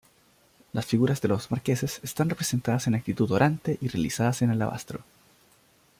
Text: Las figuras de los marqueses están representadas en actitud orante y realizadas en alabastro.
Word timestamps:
Las 0.73 0.87
figuras 0.87 1.21
de 1.21 1.27
los 1.27 1.51
marqueses 1.51 1.99
están 2.01 2.27
representadas 2.27 2.87
en 2.87 2.95
actitud 2.95 3.29
orante 3.29 3.77
y 3.81 3.87
realizadas 3.87 4.41
en 4.41 4.49
alabastro. 4.49 5.01